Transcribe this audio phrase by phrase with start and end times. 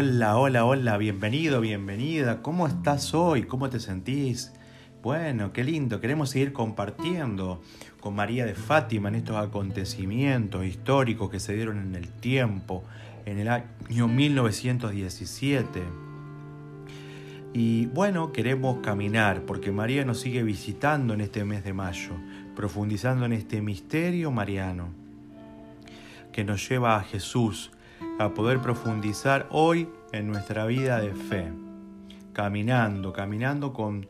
[0.00, 2.40] Hola, hola, hola, bienvenido, bienvenida.
[2.40, 3.42] ¿Cómo estás hoy?
[3.42, 4.52] ¿Cómo te sentís?
[5.02, 6.00] Bueno, qué lindo.
[6.00, 7.60] Queremos seguir compartiendo
[7.98, 12.84] con María de Fátima en estos acontecimientos históricos que se dieron en el tiempo,
[13.26, 15.82] en el año 1917.
[17.52, 22.12] Y bueno, queremos caminar porque María nos sigue visitando en este mes de mayo,
[22.54, 24.90] profundizando en este misterio mariano
[26.30, 27.72] que nos lleva a Jesús,
[28.20, 31.52] a poder profundizar hoy en nuestra vida de fe,
[32.32, 34.06] caminando, caminando con,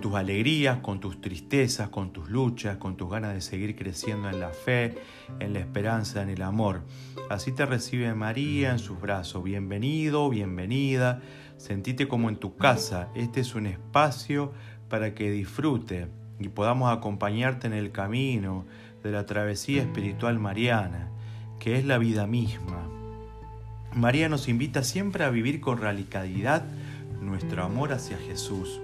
[0.00, 4.40] tus alegrías, con tus tristezas, con tus luchas, con tus ganas de seguir creciendo en
[4.40, 4.94] la fe,
[5.40, 6.82] en la esperanza, en el amor.
[7.30, 9.42] Así te recibe María en sus brazos.
[9.42, 11.20] Bienvenido, bienvenida.
[11.56, 13.08] Sentite como en tu casa.
[13.14, 14.52] Este es un espacio
[14.88, 16.08] para que disfrute
[16.38, 18.66] y podamos acompañarte en el camino
[19.02, 21.10] de la travesía espiritual mariana,
[21.58, 22.85] que es la vida misma
[23.96, 26.64] María nos invita siempre a vivir con radicalidad
[27.22, 28.78] nuestro amor hacia Jesús,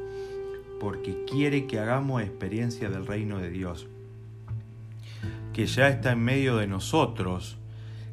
[0.80, 3.86] porque quiere que hagamos experiencia del reino de Dios,
[5.52, 7.58] que ya está en medio de nosotros,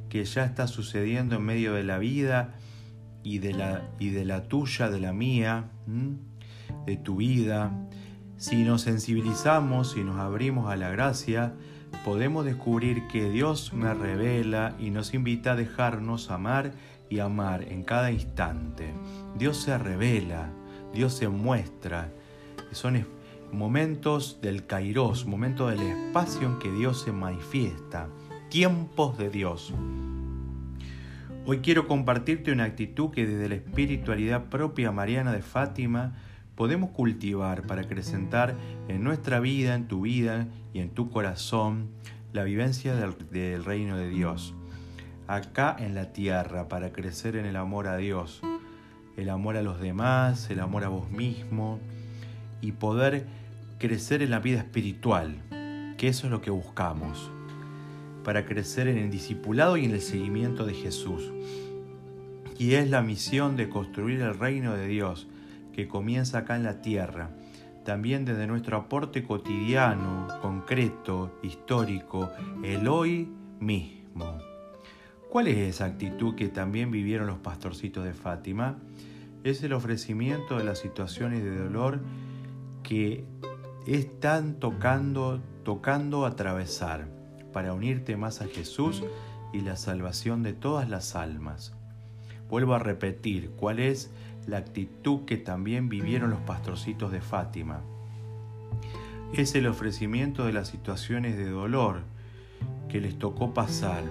[0.09, 2.55] que ya está sucediendo en medio de la vida
[3.23, 5.69] y de la, y de la tuya, de la mía,
[6.85, 7.71] de tu vida.
[8.35, 11.53] Si nos sensibilizamos, si nos abrimos a la gracia,
[12.03, 16.73] podemos descubrir que Dios me revela y nos invita a dejarnos amar
[17.09, 18.93] y amar en cada instante.
[19.37, 20.49] Dios se revela,
[20.93, 22.11] Dios se muestra.
[22.71, 23.05] Son
[23.51, 28.09] momentos del kairos, momentos del espacio en que Dios se manifiesta,
[28.49, 29.73] tiempos de Dios.
[31.45, 36.15] Hoy quiero compartirte una actitud que desde la espiritualidad propia mariana de Fátima
[36.55, 38.55] podemos cultivar para acrecentar
[38.87, 41.89] en nuestra vida, en tu vida y en tu corazón
[42.33, 44.53] la vivencia del, del reino de Dios
[45.29, 48.41] acá en la tierra para crecer en el amor a Dios,
[49.15, 51.79] el amor a los demás, el amor a vos mismo
[52.61, 53.27] y poder
[53.77, 55.35] crecer en la vida espiritual,
[55.99, 57.29] que eso es lo que buscamos,
[58.23, 61.31] para crecer en el discipulado y en el seguimiento de Jesús.
[62.57, 65.27] Y es la misión de construir el reino de Dios
[65.73, 67.29] que comienza acá en la tierra,
[67.85, 72.31] también desde nuestro aporte cotidiano, concreto, histórico,
[72.63, 74.48] el hoy mismo.
[75.29, 78.79] ¿Cuál es esa actitud que también vivieron los pastorcitos de Fátima?
[79.43, 81.99] Es el ofrecimiento de las situaciones de dolor
[82.81, 83.25] que
[83.85, 87.07] están tocando, tocando atravesar
[87.53, 89.03] para unirte más a Jesús
[89.53, 91.73] y la salvación de todas las almas.
[92.49, 94.09] Vuelvo a repetir, ¿cuál es
[94.47, 97.81] la actitud que también vivieron los pastorcitos de Fátima?
[99.33, 102.01] Es el ofrecimiento de las situaciones de dolor
[102.87, 104.01] que les tocó pasar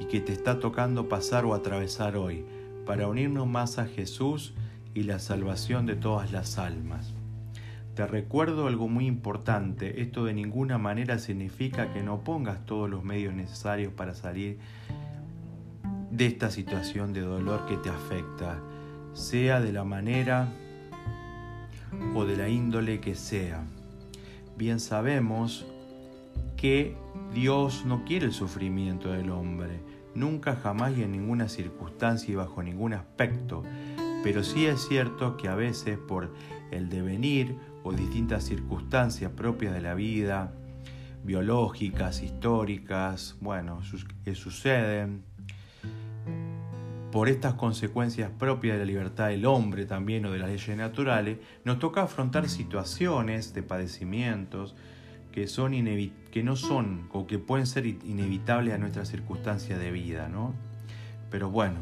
[0.00, 2.44] y que te está tocando pasar o atravesar hoy,
[2.84, 4.54] para unirnos más a Jesús
[4.94, 7.12] y la salvación de todas las almas.
[7.94, 13.02] Te recuerdo algo muy importante, esto de ninguna manera significa que no pongas todos los
[13.02, 14.58] medios necesarios para salir
[16.10, 18.58] de esta situación de dolor que te afecta,
[19.14, 20.48] sea de la manera
[22.14, 23.64] o de la índole que sea.
[24.56, 25.66] Bien sabemos
[26.56, 26.96] que
[27.32, 29.80] Dios no quiere el sufrimiento del hombre,
[30.14, 33.62] nunca jamás y en ninguna circunstancia y bajo ningún aspecto,
[34.22, 36.32] pero sí es cierto que a veces por
[36.70, 40.52] el devenir o distintas circunstancias propias de la vida,
[41.22, 43.80] biológicas, históricas, bueno,
[44.24, 45.24] que suceden,
[47.12, 51.38] por estas consecuencias propias de la libertad del hombre también o de las leyes naturales,
[51.64, 54.74] nos toca afrontar situaciones de padecimientos,
[55.36, 55.72] que, son
[56.30, 60.54] que no son o que pueden ser inevitables a nuestras circunstancias de vida, ¿no?
[61.30, 61.76] Pero bueno,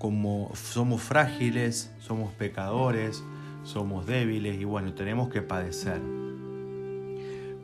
[0.00, 3.22] como somos frágiles, somos pecadores,
[3.62, 6.00] somos débiles y bueno, tenemos que padecer.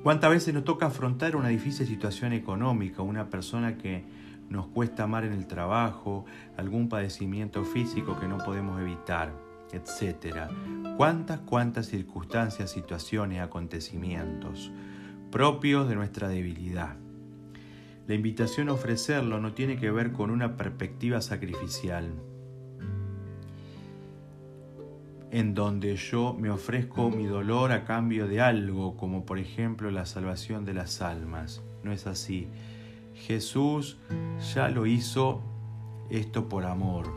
[0.05, 4.05] ¿Cuántas veces nos toca afrontar una difícil situación económica, una persona que
[4.49, 6.25] nos cuesta amar en el trabajo,
[6.57, 9.33] algún padecimiento físico que no podemos evitar,
[9.73, 10.51] etcétera?
[10.97, 14.71] ¿Cuántas, cuántas circunstancias, situaciones, acontecimientos?
[15.37, 16.97] Propios de nuestra debilidad.
[18.07, 22.11] La invitación a ofrecerlo no tiene que ver con una perspectiva sacrificial,
[25.31, 30.07] en donde yo me ofrezco mi dolor a cambio de algo, como por ejemplo la
[30.07, 31.63] salvación de las almas.
[31.83, 32.49] No es así.
[33.13, 33.99] Jesús
[34.55, 35.43] ya lo hizo
[36.09, 37.13] esto por amor,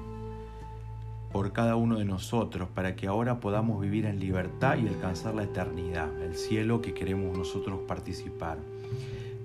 [1.31, 5.43] por cada uno de nosotros para que ahora podamos vivir en libertad y alcanzar la
[5.43, 8.57] eternidad, el cielo que queremos nosotros participar.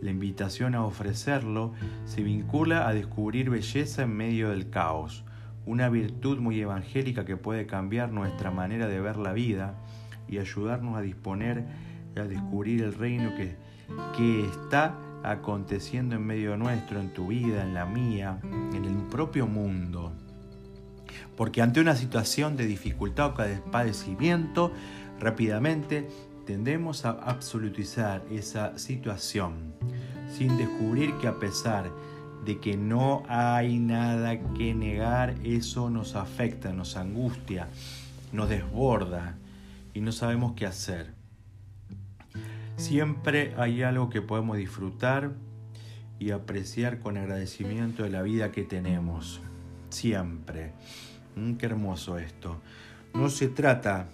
[0.01, 1.73] La invitación a ofrecerlo
[2.05, 5.25] se vincula a descubrir belleza en medio del caos,
[5.67, 9.75] una virtud muy evangélica que puede cambiar nuestra manera de ver la vida
[10.29, 11.65] y ayudarnos a disponer,
[12.17, 13.57] a descubrir el reino que,
[14.17, 19.47] que está aconteciendo en medio nuestro, en tu vida, en la mía, en el propio
[19.47, 20.13] mundo.
[21.37, 24.73] Porque ante una situación de dificultad o de padecimiento,
[25.21, 26.09] rápidamente
[26.47, 29.75] tendemos a absolutizar esa situación,
[30.29, 31.91] sin descubrir que a pesar
[32.45, 37.69] de que no hay nada que negar, eso nos afecta, nos angustia,
[38.33, 39.37] nos desborda
[39.95, 41.15] y no sabemos qué hacer.
[42.77, 45.33] Siempre hay algo que podemos disfrutar
[46.19, 49.41] y apreciar con agradecimiento de la vida que tenemos.
[49.95, 50.73] Siempre.
[51.37, 52.61] Mm, qué hermoso esto.
[53.15, 54.09] No se trata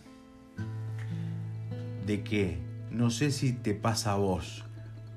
[2.06, 2.58] de que,
[2.90, 4.64] no sé si te pasa a vos,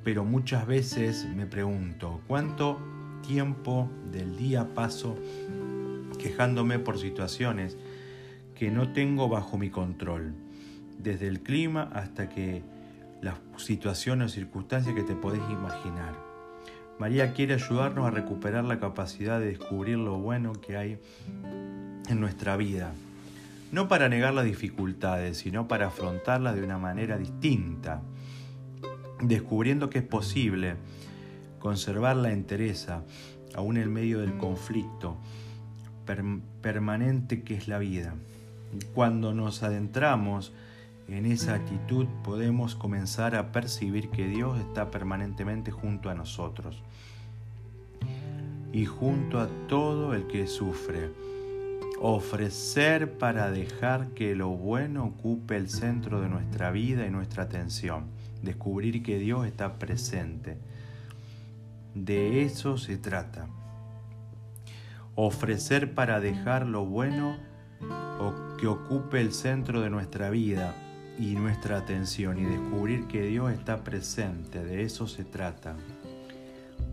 [0.05, 2.79] pero muchas veces me pregunto, ¿cuánto
[3.27, 5.17] tiempo del día paso
[6.17, 7.75] quejándome por situaciones
[8.55, 10.33] que no tengo bajo mi control?
[10.97, 12.63] Desde el clima hasta que
[13.21, 16.32] las situaciones o circunstancias que te podés imaginar.
[16.99, 20.99] María quiere ayudarnos a recuperar la capacidad de descubrir lo bueno que hay
[22.09, 22.93] en nuestra vida
[23.73, 28.03] no para negar las dificultades, sino para afrontarlas de una manera distinta,
[29.19, 30.75] descubriendo que es posible
[31.57, 33.01] conservar la entereza
[33.55, 35.17] aún en medio del conflicto
[36.61, 38.13] permanente que es la vida.
[38.93, 40.53] Cuando nos adentramos
[41.07, 46.81] en esa actitud podemos comenzar a percibir que Dios está permanentemente junto a nosotros
[48.71, 51.11] y junto a todo el que sufre
[52.05, 58.07] ofrecer para dejar que lo bueno ocupe el centro de nuestra vida y nuestra atención,
[58.41, 60.57] descubrir que Dios está presente.
[61.95, 63.47] De eso se trata.
[65.15, 67.37] Ofrecer para dejar lo bueno
[68.59, 70.75] que ocupe el centro de nuestra vida
[71.19, 75.75] y nuestra atención y descubrir que Dios está presente, de eso se trata.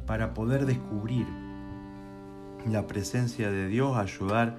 [0.06, 1.26] Para poder descubrir
[2.68, 4.58] la presencia de Dios, ayudar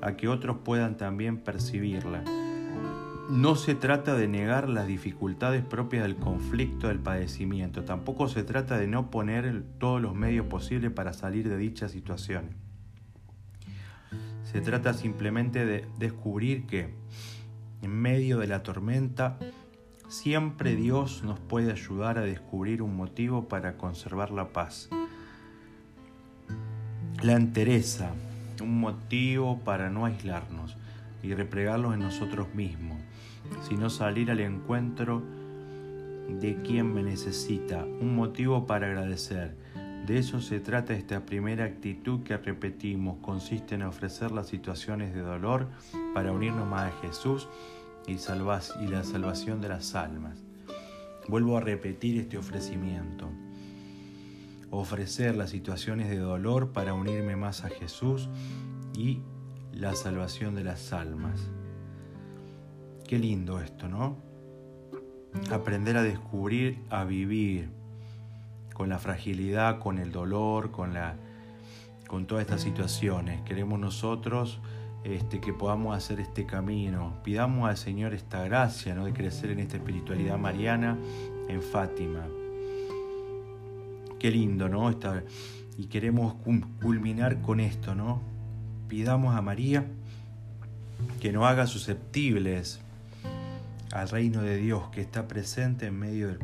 [0.00, 2.24] a que otros puedan también percibirla.
[3.30, 8.78] No se trata de negar las dificultades propias del conflicto, del padecimiento, tampoco se trata
[8.78, 12.56] de no poner todos los medios posibles para salir de dicha situación.
[14.44, 16.94] Se trata simplemente de descubrir que
[17.82, 19.38] en medio de la tormenta
[20.08, 24.88] siempre Dios nos puede ayudar a descubrir un motivo para conservar la paz.
[27.22, 28.12] La entereza,
[28.60, 30.76] un motivo para no aislarnos
[31.22, 32.98] y replegarlos en nosotros mismos,
[33.68, 35.22] sino salir al encuentro
[36.28, 39.56] de quien me necesita, un motivo para agradecer.
[40.08, 45.20] De eso se trata esta primera actitud que repetimos, consiste en ofrecer las situaciones de
[45.20, 45.68] dolor
[46.14, 47.46] para unirnos más a Jesús
[48.06, 48.14] y,
[48.88, 50.38] la salvación de las almas.
[51.28, 53.28] Vuelvo a repetir este ofrecimiento
[54.70, 58.30] ofrecer las situaciones de dolor para unirme más a Jesús
[58.96, 59.20] y
[59.72, 61.50] la salvación de las almas.
[63.06, 64.16] Qué lindo esto, ¿no?
[65.50, 67.77] Aprender a descubrir, a vivir
[68.78, 71.16] con la fragilidad, con el dolor, con, la,
[72.06, 73.42] con todas estas situaciones.
[73.42, 74.60] Queremos nosotros
[75.02, 77.14] este, que podamos hacer este camino.
[77.24, 79.04] Pidamos al Señor esta gracia ¿no?
[79.04, 80.96] de crecer en esta espiritualidad mariana
[81.48, 82.24] en Fátima.
[84.20, 84.94] Qué lindo, ¿no?
[85.76, 86.34] y queremos
[86.80, 88.20] culminar con esto, ¿no?
[88.88, 89.86] Pidamos a María
[91.20, 92.80] que nos haga susceptibles
[93.92, 96.38] al reino de Dios que está presente en medio del,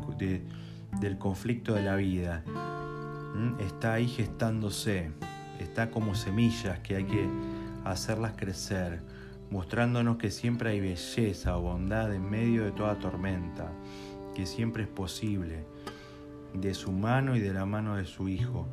[0.99, 2.43] del conflicto de la vida.
[3.59, 5.11] Está ahí gestándose,
[5.59, 7.27] está como semillas que hay que
[7.83, 9.01] hacerlas crecer,
[9.51, 13.71] mostrándonos que siempre hay belleza o bondad en medio de toda tormenta,
[14.33, 15.65] que siempre es posible
[16.53, 18.67] de su mano y de la mano de su Hijo.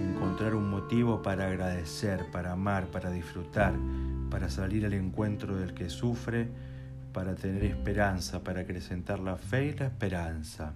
[0.00, 3.74] Encontrar un motivo para agradecer, para amar, para disfrutar,
[4.30, 6.48] para salir al encuentro del que sufre,
[7.12, 10.74] para tener esperanza, para acrecentar la fe y la esperanza.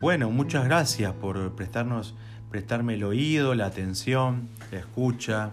[0.00, 2.14] Bueno, muchas gracias por prestarnos,
[2.50, 5.52] prestarme el oído, la atención, la escucha.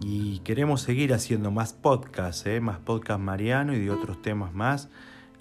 [0.00, 2.60] Y queremos seguir haciendo más podcasts, ¿eh?
[2.60, 4.88] más podcast mariano y de otros temas más.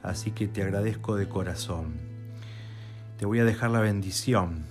[0.02, 2.14] Así que te agradezco de corazón
[3.24, 4.66] te voy a dejar la bendición.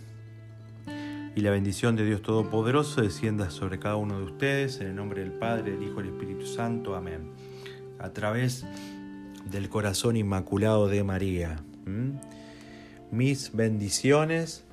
[1.35, 5.23] Y la bendición de Dios Todopoderoso descienda sobre cada uno de ustedes, en el nombre
[5.23, 6.95] del Padre, del Hijo y del Espíritu Santo.
[6.95, 7.33] Amén.
[7.99, 8.67] A través
[9.51, 11.65] del corazón inmaculado de María.
[13.12, 14.64] Mis bendiciones,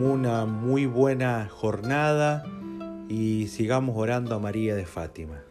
[0.00, 2.44] una muy buena jornada
[3.08, 5.42] y sigamos orando a María de Fátima.